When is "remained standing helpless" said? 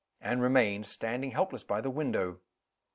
0.39-1.63